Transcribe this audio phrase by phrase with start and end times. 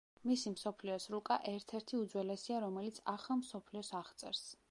[0.27, 4.45] მისი მსოფლიოს რუკა ერთ-ერთი უძველესია რომელიც ახალ მსოფლიოს აღწერს.